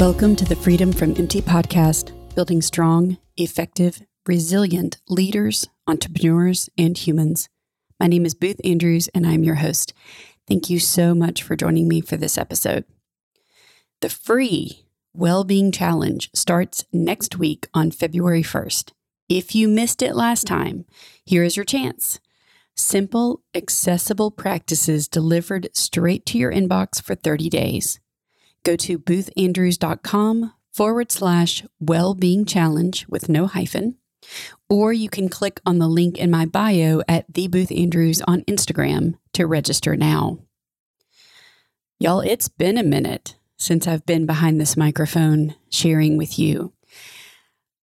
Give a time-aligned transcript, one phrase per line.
[0.00, 7.50] Welcome to the Freedom from Empty podcast, building strong, effective, resilient leaders, entrepreneurs, and humans.
[8.00, 9.92] My name is Booth Andrews, and I'm your host.
[10.48, 12.86] Thank you so much for joining me for this episode.
[14.00, 18.92] The free Well-Being Challenge starts next week on February 1st.
[19.28, 20.86] If you missed it last time,
[21.26, 22.20] here is your chance.
[22.74, 28.00] Simple, accessible practices delivered straight to your inbox for 30 days
[28.64, 33.96] go to boothandrews.com forward slash well-being challenge with no hyphen,
[34.68, 38.42] or you can click on the link in my bio at the Booth Andrews on
[38.42, 40.38] Instagram to register now.
[41.98, 46.72] Y'all, it's been a minute since I've been behind this microphone sharing with you.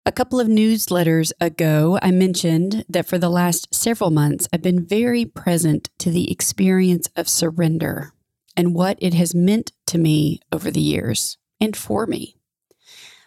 [0.06, 4.84] A couple of newsletters ago, I mentioned that for the last several months, I've been
[4.84, 8.12] very present to the experience of surrender
[8.56, 12.36] and what it has meant to me over the years and for me.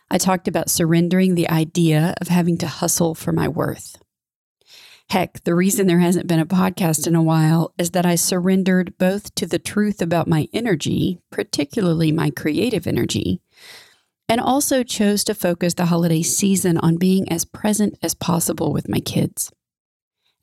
[0.09, 3.97] I talked about surrendering the idea of having to hustle for my worth.
[5.09, 8.97] Heck, the reason there hasn't been a podcast in a while is that I surrendered
[8.97, 13.41] both to the truth about my energy, particularly my creative energy,
[14.27, 18.89] and also chose to focus the holiday season on being as present as possible with
[18.89, 19.51] my kids.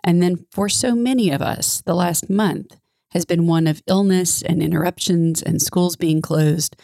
[0.02, 2.76] And then for so many of us, the last month
[3.14, 6.76] has been one of illness and interruptions and schools being closed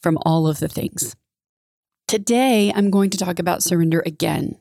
[0.00, 1.14] from all of the things.
[2.08, 4.56] Today, I'm going to talk about surrender again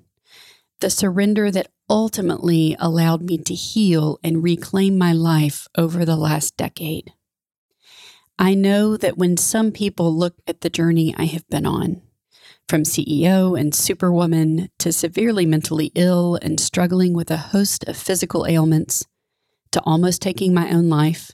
[0.81, 6.57] the surrender that ultimately allowed me to heal and reclaim my life over the last
[6.57, 7.13] decade.
[8.37, 12.01] I know that when some people look at the journey I have been on,
[12.67, 18.47] from CEO and superwoman to severely mentally ill and struggling with a host of physical
[18.47, 19.05] ailments,
[19.71, 21.31] to almost taking my own life,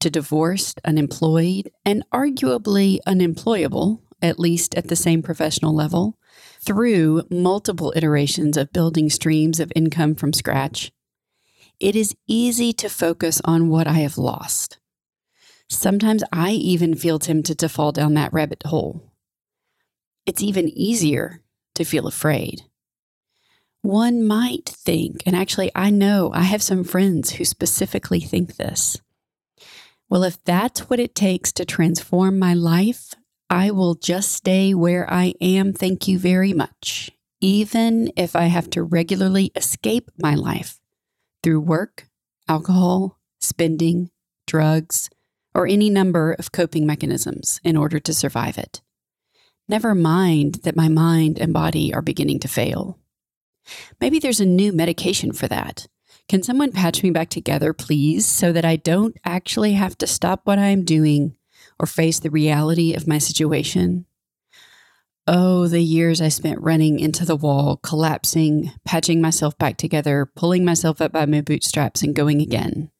[0.00, 6.16] to divorced, unemployed, and arguably unemployable, at least at the same professional level,
[6.60, 10.92] through multiple iterations of building streams of income from scratch,
[11.80, 14.78] it is easy to focus on what I have lost.
[15.68, 19.12] Sometimes I even feel tempted to fall down that rabbit hole.
[20.24, 21.42] It's even easier
[21.74, 22.62] to feel afraid.
[23.82, 28.96] One might think, and actually, I know I have some friends who specifically think this.
[30.08, 33.12] Well, if that's what it takes to transform my life,
[33.50, 35.72] I will just stay where I am.
[35.72, 37.10] Thank you very much.
[37.40, 40.78] Even if I have to regularly escape my life
[41.42, 42.06] through work,
[42.48, 44.10] alcohol, spending,
[44.46, 45.10] drugs,
[45.54, 48.80] or any number of coping mechanisms in order to survive it.
[49.68, 52.98] Never mind that my mind and body are beginning to fail.
[54.00, 55.86] Maybe there's a new medication for that.
[56.28, 60.42] Can someone patch me back together, please, so that I don't actually have to stop
[60.44, 61.36] what I'm doing
[61.78, 64.06] or face the reality of my situation?
[65.26, 70.64] Oh, the years I spent running into the wall, collapsing, patching myself back together, pulling
[70.64, 72.90] myself up by my bootstraps, and going again.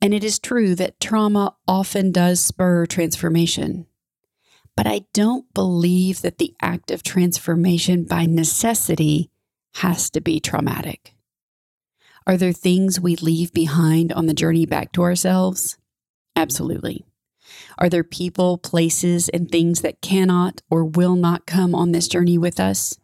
[0.00, 3.86] And it is true that trauma often does spur transformation.
[4.76, 9.31] But I don't believe that the act of transformation by necessity
[9.74, 11.14] has to be traumatic?
[12.26, 15.76] Are there things we leave behind on the journey back to ourselves?
[16.36, 17.04] Absolutely.
[17.78, 22.38] Are there people, places, and things that cannot or will not come on this journey
[22.38, 22.98] with us?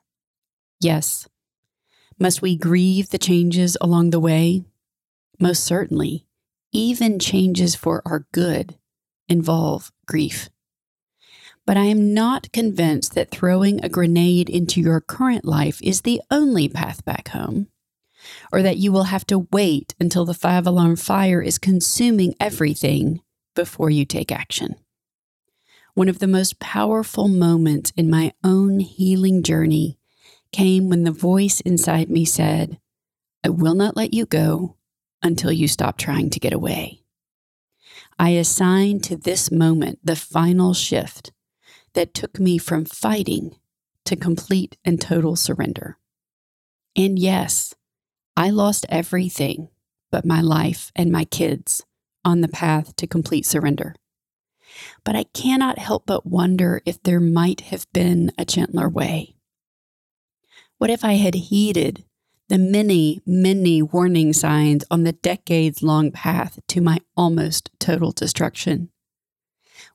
[0.80, 1.28] Yes.
[2.18, 4.64] Must we grieve the changes along the way?
[5.40, 6.26] Most certainly.
[6.72, 8.76] Even changes for our good
[9.28, 10.48] involve grief
[11.68, 16.22] but I am not convinced that throwing a grenade into your current life is the
[16.30, 17.68] only path back home,
[18.50, 23.20] or that you will have to wait until the five alarm fire is consuming everything
[23.54, 24.76] before you take action.
[25.92, 29.98] One of the most powerful moments in my own healing journey
[30.52, 32.80] came when the voice inside me said,
[33.44, 34.78] I will not let you go
[35.22, 37.02] until you stop trying to get away.
[38.18, 41.30] I assign to this moment the final shift
[41.98, 43.56] that took me from fighting
[44.04, 45.98] to complete and total surrender.
[46.94, 47.74] And yes,
[48.36, 49.66] I lost everything
[50.12, 51.82] but my life and my kids
[52.24, 53.96] on the path to complete surrender.
[55.02, 59.34] But I cannot help but wonder if there might have been a gentler way.
[60.76, 62.04] What if I had heeded
[62.48, 68.90] the many, many warning signs on the decades long path to my almost total destruction?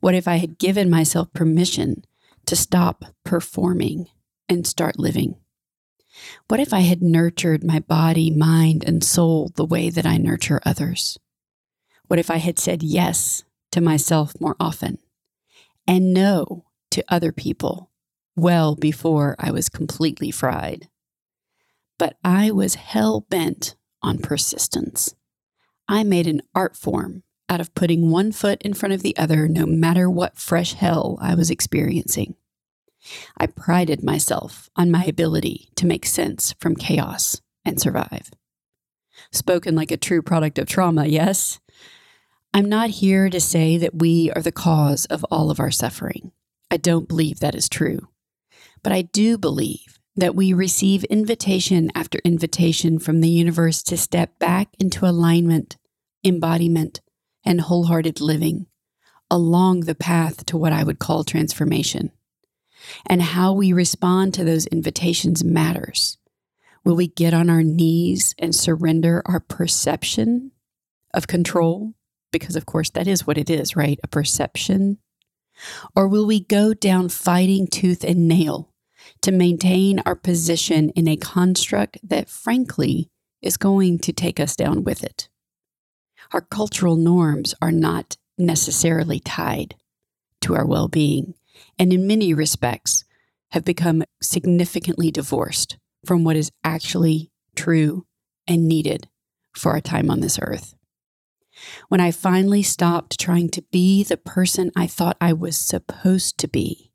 [0.04, 2.04] What if I had given myself permission
[2.48, 4.08] to stop performing
[4.50, 5.38] and start living?
[6.50, 10.60] What if I had nurtured my body, mind, and soul the way that I nurture
[10.66, 11.18] others?
[12.10, 14.98] What if I had said yes to myself more often
[15.88, 17.90] and no to other people
[18.36, 20.90] well before I was completely fried.
[21.98, 25.16] But I was hell bent on persistence.
[25.88, 29.48] I made an art form out of putting one foot in front of the other
[29.48, 32.36] no matter what fresh hell I was experiencing.
[33.38, 38.32] I prided myself on my ability to make sense from chaos and survive.
[39.32, 41.60] Spoken like a true product of trauma, yes?
[42.54, 46.32] I'm not here to say that we are the cause of all of our suffering.
[46.72, 48.08] I don't believe that is true.
[48.84, 54.38] But I do believe that we receive invitation after invitation from the universe to step
[54.40, 55.78] back into alignment,
[56.24, 57.02] embodiment,
[57.46, 58.68] and wholehearted living
[59.30, 62.12] along the path to what I would call transformation.
[63.06, 66.18] And how we respond to those invitations matters.
[66.84, 70.52] Will we get on our knees and surrender our perception
[71.14, 71.94] of control?
[72.32, 74.00] Because, of course, that is what it is, right?
[74.04, 74.98] A perception.
[75.96, 78.74] Or will we go down fighting tooth and nail
[79.22, 83.10] to maintain our position in a construct that, frankly,
[83.42, 85.30] is going to take us down with it.
[86.34, 89.76] Our cultural norms are not necessarily tied
[90.42, 91.36] to our well being,
[91.78, 93.06] and in many respects
[93.52, 98.08] have become significantly divorced from what is actually true
[98.48, 99.08] and needed
[99.56, 100.74] for our time on this earth.
[101.88, 106.48] When I finally stopped trying to be the person I thought I was supposed to
[106.48, 106.92] be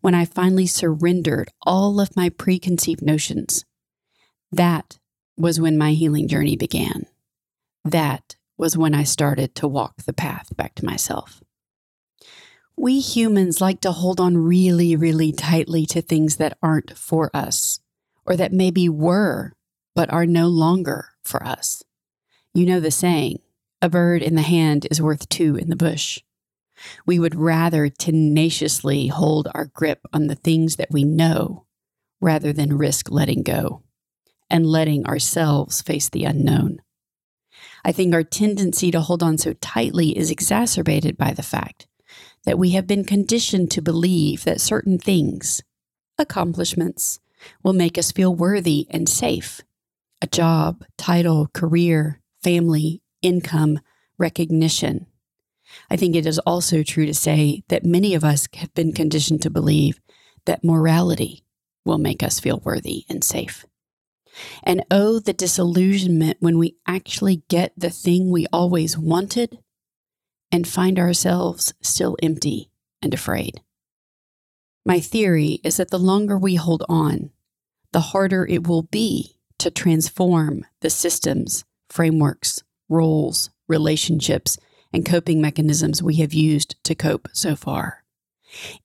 [0.00, 3.64] when I finally surrendered all of my preconceived notions,
[4.50, 4.98] that
[5.36, 7.04] was when my healing journey began.
[7.84, 11.42] That was when I started to walk the path back to myself.
[12.76, 17.80] We humans like to hold on really, really tightly to things that aren't for us,
[18.24, 19.52] or that maybe were,
[19.94, 21.82] but are no longer for us.
[22.54, 23.40] You know the saying,
[23.80, 26.20] a bird in the hand is worth two in the bush.
[27.06, 31.66] We would rather tenaciously hold our grip on the things that we know
[32.20, 33.82] rather than risk letting go
[34.48, 36.80] and letting ourselves face the unknown.
[37.84, 41.86] I think our tendency to hold on so tightly is exacerbated by the fact
[42.44, 45.62] that we have been conditioned to believe that certain things,
[46.18, 47.20] accomplishments,
[47.62, 49.62] will make us feel worthy and safe.
[50.20, 53.80] A job, title, career, family, income,
[54.18, 55.06] recognition.
[55.90, 59.42] I think it is also true to say that many of us have been conditioned
[59.42, 60.00] to believe
[60.44, 61.44] that morality
[61.84, 63.64] will make us feel worthy and safe.
[64.62, 69.58] And oh, the disillusionment when we actually get the thing we always wanted
[70.50, 72.70] and find ourselves still empty
[73.00, 73.60] and afraid.
[74.84, 77.30] My theory is that the longer we hold on,
[77.92, 84.58] the harder it will be to transform the systems, frameworks, roles, relationships,
[84.92, 88.04] and coping mechanisms we have used to cope so far.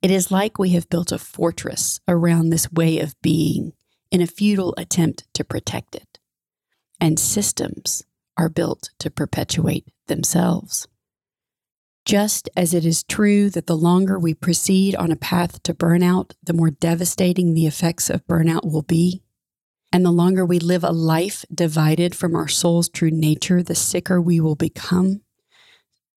[0.02, 3.74] It is like we have built a fortress around this way of being
[4.12, 6.20] in a futile attempt to protect it.
[7.00, 8.04] And systems
[8.38, 10.88] are built to perpetuate themselves.
[12.06, 16.32] Just as it is true that the longer we proceed on a path to burnout,
[16.42, 19.24] the more devastating the effects of burnout will be,
[19.92, 24.22] and the longer we live a life divided from our soul's true nature, the sicker
[24.22, 25.22] we will become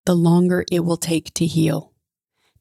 [0.06, 1.94] the longer it will take to heal,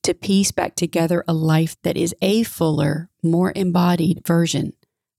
[0.03, 4.75] to piece back together a life that is a fuller, more embodied version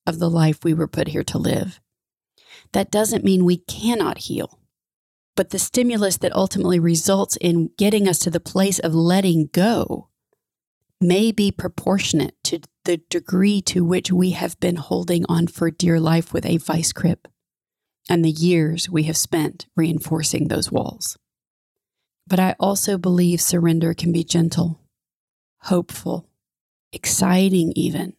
[0.09, 1.79] of the life we were put here to live.
[2.73, 4.59] That doesn't mean we cannot heal,
[5.35, 10.09] but the stimulus that ultimately results in getting us to the place of letting go
[10.99, 15.99] may be proportionate to the degree to which we have been holding on for dear
[15.99, 17.27] life with a vice grip
[18.09, 21.17] and the years we have spent reinforcing those walls.
[22.27, 24.81] But I also believe surrender can be gentle,
[25.61, 26.27] hopeful,
[26.91, 28.13] exciting, even,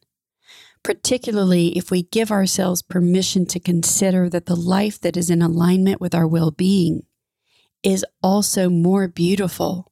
[0.83, 6.01] particularly if we give ourselves permission to consider that the life that is in alignment
[6.01, 7.03] with our well being
[7.83, 9.91] is also more beautiful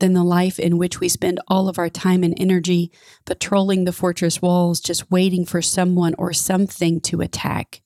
[0.00, 2.90] than the life in which we spend all of our time and energy
[3.26, 7.82] patrolling the fortress walls, just waiting for someone or something to attack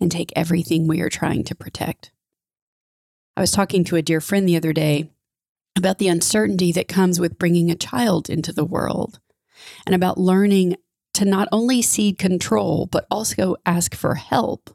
[0.00, 2.10] and take everything we are trying to protect.
[3.36, 5.10] I was talking to a dear friend the other day
[5.76, 9.20] about the uncertainty that comes with bringing a child into the world
[9.86, 10.76] and about learning
[11.14, 14.70] to not only cede control, but also ask for help.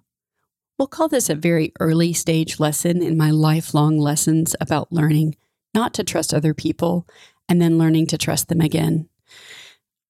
[0.78, 5.36] We'll call this a very early stage lesson in my lifelong lessons about learning
[5.74, 7.08] not to trust other people
[7.50, 9.10] and then learning to trust them again,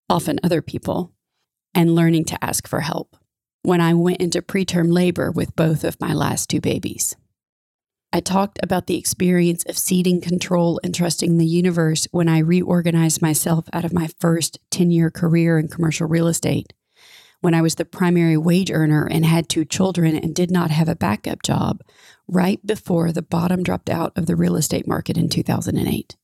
[0.09, 1.13] often other people,
[1.73, 3.15] and learning to ask for help
[3.63, 7.15] when I went into preterm labor with both of my last two babies.
[8.17, 13.21] I talked about the experience of ceding control and trusting the universe when I reorganized
[13.21, 16.73] myself out of my first 10 year career in commercial real estate,
[17.41, 20.89] when I was the primary wage earner and had two children and did not have
[20.89, 21.83] a backup job
[22.27, 26.17] right before the bottom dropped out of the real estate market in 2008.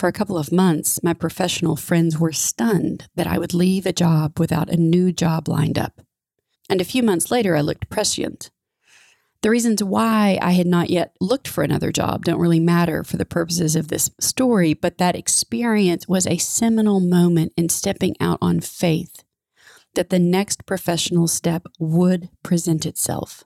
[0.00, 3.92] For a couple of months, my professional friends were stunned that I would leave a
[3.92, 6.00] job without a new job lined up.
[6.68, 8.50] And a few months later, I looked prescient.
[9.42, 13.16] The reasons why I had not yet looked for another job don't really matter for
[13.16, 18.38] the purposes of this story, but that experience was a seminal moment in stepping out
[18.42, 19.22] on faith
[19.94, 23.44] that the next professional step would present itself,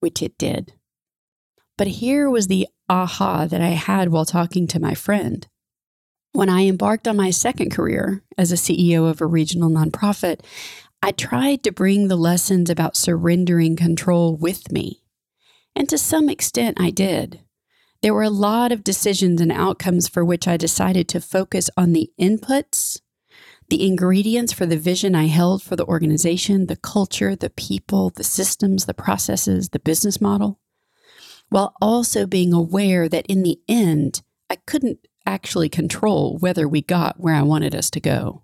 [0.00, 0.74] which it did.
[1.76, 5.46] But here was the aha that I had while talking to my friend.
[6.32, 10.40] When I embarked on my second career as a CEO of a regional nonprofit,
[11.02, 15.03] I tried to bring the lessons about surrendering control with me.
[15.76, 17.40] And to some extent, I did.
[18.02, 21.92] There were a lot of decisions and outcomes for which I decided to focus on
[21.92, 23.00] the inputs,
[23.68, 28.22] the ingredients for the vision I held for the organization, the culture, the people, the
[28.22, 30.60] systems, the processes, the business model,
[31.48, 37.18] while also being aware that in the end, I couldn't actually control whether we got
[37.18, 38.42] where I wanted us to go.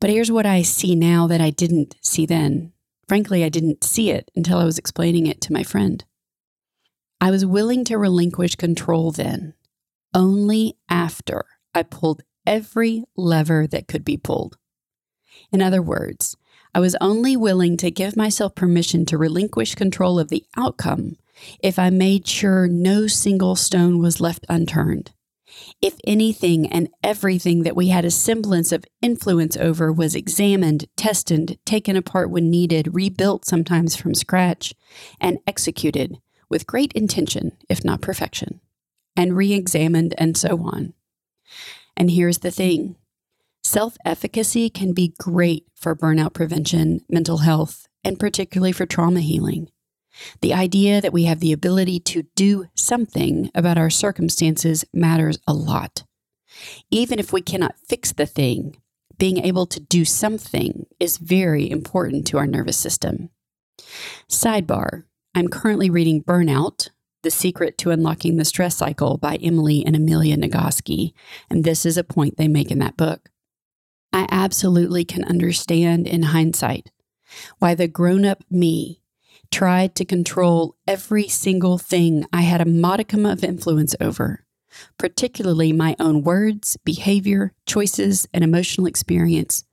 [0.00, 2.72] But here's what I see now that I didn't see then.
[3.08, 6.04] Frankly, I didn't see it until I was explaining it to my friend.
[7.20, 9.54] I was willing to relinquish control then,
[10.14, 11.44] only after
[11.74, 14.58] I pulled every lever that could be pulled.
[15.50, 16.36] In other words,
[16.74, 21.16] I was only willing to give myself permission to relinquish control of the outcome
[21.62, 25.12] if I made sure no single stone was left unturned
[25.80, 31.58] if anything and everything that we had a semblance of influence over was examined, tested,
[31.64, 34.74] taken apart when needed, rebuilt sometimes from scratch,
[35.20, 36.18] and executed
[36.54, 38.60] with great intention, if not perfection,
[39.16, 40.94] and re examined, and so on.
[41.96, 42.94] And here's the thing
[43.64, 49.68] self efficacy can be great for burnout prevention, mental health, and particularly for trauma healing.
[50.42, 55.52] The idea that we have the ability to do something about our circumstances matters a
[55.52, 56.04] lot.
[56.88, 58.76] Even if we cannot fix the thing,
[59.18, 63.30] being able to do something is very important to our nervous system.
[64.28, 65.02] Sidebar
[65.36, 66.90] I'm currently reading Burnout
[67.24, 71.12] The Secret to Unlocking the Stress Cycle by Emily and Amelia Nagoski,
[71.50, 73.30] and this is a point they make in that book.
[74.12, 76.92] I absolutely can understand in hindsight
[77.58, 79.02] why the grown up me
[79.50, 84.46] tried to control every single thing I had a modicum of influence over,
[84.98, 89.64] particularly my own words, behavior, choices, and emotional experience.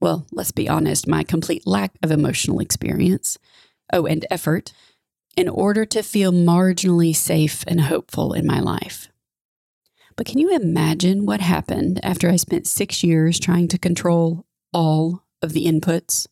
[0.00, 3.38] Well, let's be honest, my complete lack of emotional experience.
[3.92, 4.72] Oh, and effort,
[5.36, 9.08] in order to feel marginally safe and hopeful in my life.
[10.16, 15.24] But can you imagine what happened after I spent six years trying to control all
[15.42, 16.26] of the inputs?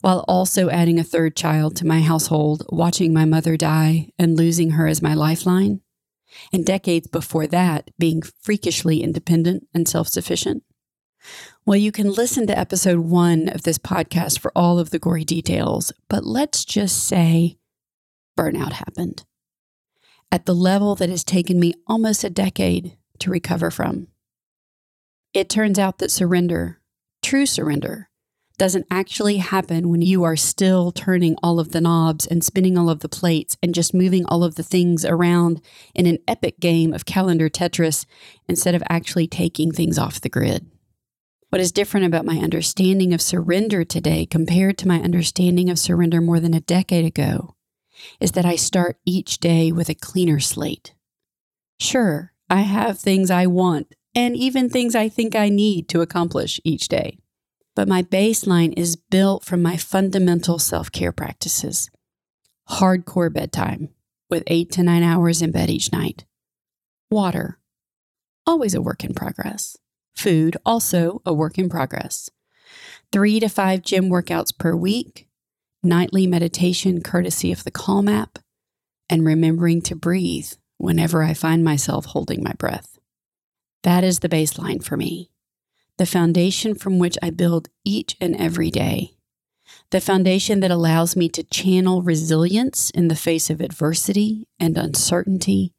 [0.00, 4.72] while also adding a third child to my household, watching my mother die and losing
[4.72, 5.80] her as my lifeline,
[6.52, 10.62] and decades before that, being freakishly independent and self sufficient?
[11.66, 15.24] Well, you can listen to episode one of this podcast for all of the gory
[15.24, 17.58] details, but let's just say
[18.40, 19.24] burnout happened
[20.32, 24.06] at the level that has taken me almost a decade to recover from.
[25.34, 26.80] It turns out that surrender,
[27.22, 28.08] true surrender,
[28.58, 32.90] doesn't actually happen when you are still turning all of the knobs and spinning all
[32.90, 35.62] of the plates and just moving all of the things around
[35.94, 38.04] in an epic game of calendar Tetris
[38.48, 40.66] instead of actually taking things off the grid.
[41.48, 46.20] What is different about my understanding of surrender today compared to my understanding of surrender
[46.20, 47.56] more than a decade ago
[48.20, 50.94] is that I start each day with a cleaner slate.
[51.78, 56.60] Sure, I have things I want and even things I think I need to accomplish
[56.64, 57.18] each day
[57.80, 61.88] but my baseline is built from my fundamental self care practices.
[62.68, 63.88] Hardcore bedtime
[64.28, 66.26] with eight to nine hours in bed each night.
[67.10, 67.58] Water,
[68.46, 69.78] always a work in progress.
[70.14, 72.28] Food, also a work in progress.
[73.12, 75.26] Three to five gym workouts per week.
[75.82, 78.38] Nightly meditation courtesy of the Calm app.
[79.08, 82.98] And remembering to breathe whenever I find myself holding my breath.
[83.82, 85.30] That is the baseline for me
[86.00, 89.18] the foundation from which I build each and every day,
[89.90, 95.74] the foundation that allows me to channel resilience in the face of adversity and uncertainty,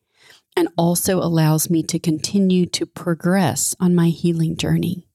[0.56, 5.08] and also allows me to continue to progress on my healing journey.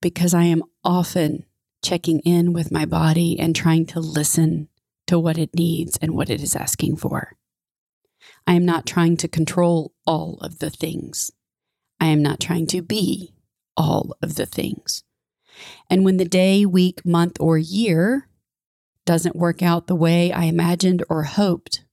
[0.00, 1.44] Because I am often
[1.82, 4.68] checking in with my body and trying to listen
[5.06, 7.36] to what it needs and what it is asking for.
[8.46, 11.30] I am not trying to control all of the things.
[12.00, 13.34] I am not trying to be
[13.76, 15.04] all of the things.
[15.90, 18.28] And when the day, week, month, or year
[19.04, 21.84] doesn't work out the way I imagined or hoped,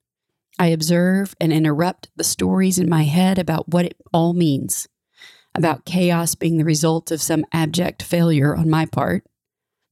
[0.58, 4.88] I observe and interrupt the stories in my head about what it all means,
[5.56, 9.24] about chaos being the result of some abject failure on my part.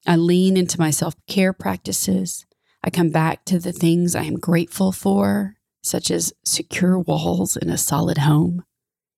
[0.08, 2.46] I lean into my self care practices.
[2.82, 7.70] I come back to the things I am grateful for, such as secure walls in
[7.70, 8.64] a solid home,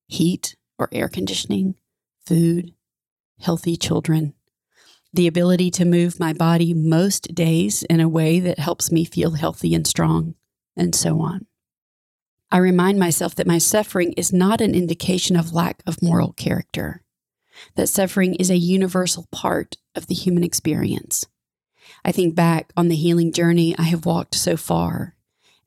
[0.08, 1.76] heat or air conditioning,
[2.26, 2.74] food,
[3.40, 4.34] healthy children,
[5.14, 9.32] the ability to move my body most days in a way that helps me feel
[9.32, 10.34] healthy and strong,
[10.76, 11.46] and so on.
[12.52, 17.04] I remind myself that my suffering is not an indication of lack of moral character,
[17.76, 21.26] that suffering is a universal part of the human experience.
[22.06, 25.16] I think back on the healing journey I have walked so far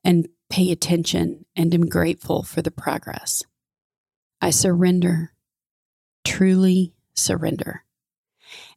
[0.03, 3.43] and pay attention and am grateful for the progress.
[4.41, 5.33] I surrender,
[6.25, 7.83] truly surrender.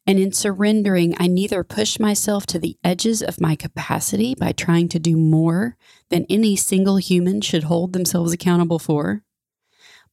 [0.07, 4.89] And in surrendering, I neither push myself to the edges of my capacity by trying
[4.91, 5.77] to do more
[6.11, 9.25] than any single human should hold themselves accountable for,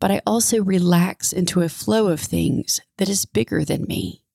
[0.03, 4.25] but I also relax into a flow of things that is bigger than me,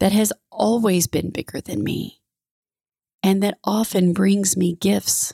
[0.00, 2.20] that has always been bigger than me,
[3.22, 5.32] and that often brings me gifts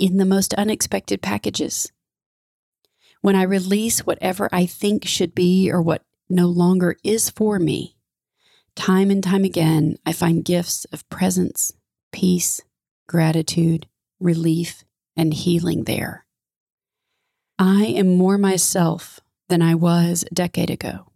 [0.00, 1.92] in the most unexpected packages.
[3.20, 7.94] When I release whatever I think should be or what no longer is for me,
[8.74, 11.72] Time and time again, I find gifts of presence,
[12.10, 12.62] peace,
[13.06, 13.86] gratitude,
[14.18, 14.82] relief,
[15.16, 16.25] and healing there.
[17.58, 21.12] I am more myself than I was a decade ago.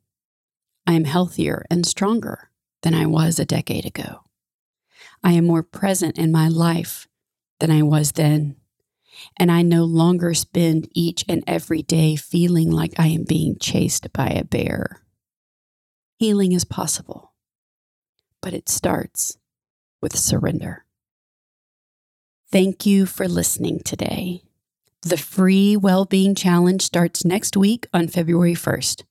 [0.87, 2.51] I am healthier and stronger
[2.83, 4.23] than I was a decade ago.
[5.23, 7.07] I am more present in my life
[7.59, 8.57] than I was then.
[9.37, 14.13] And I no longer spend each and every day feeling like I am being chased
[14.13, 15.03] by a bear.
[16.19, 17.31] Healing is possible
[18.41, 19.39] but it starts
[20.01, 20.85] with surrender.
[22.51, 24.43] Thank you for listening today.
[25.03, 29.05] The free well-being challenge starts next week on February 1st.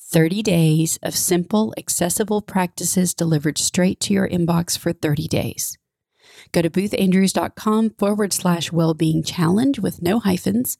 [0.00, 5.76] 30 days of simple, accessible practices delivered straight to your inbox for 30 days.
[6.52, 10.78] Go to boothandrews.com forward slash well-being challenge with no hyphens,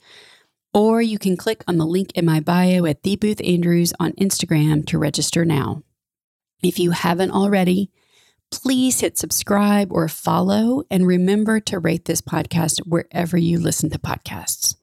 [0.72, 4.12] or you can click on the link in my bio at the Booth Andrews on
[4.12, 5.82] Instagram to register now.
[6.62, 7.90] If you haven't already,
[8.58, 13.98] please hit subscribe or follow and remember to rate this podcast wherever you listen to
[13.98, 14.76] podcasts.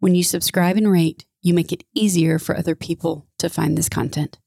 [0.00, 3.88] When you subscribe and rate, you make it easier for other people to find this
[3.88, 4.38] content.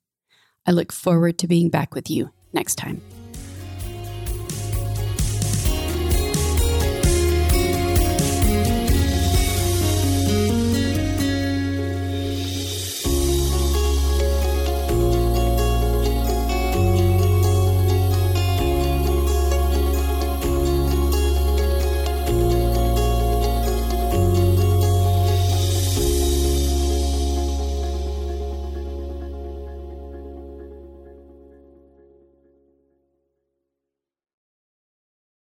[0.65, 3.01] I look forward to being back with you next time.